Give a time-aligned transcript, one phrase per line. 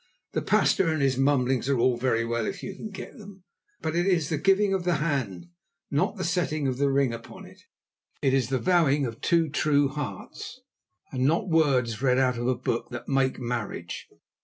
[0.31, 3.43] The pastor and his mumblings are very well if you can get them,
[3.81, 5.49] but it is the giving of the hand,
[5.91, 7.61] not the setting of the ring upon it;
[8.19, 10.61] it is the vowing of two true hearts,
[11.11, 14.07] and not words read out of a book, that make marriage.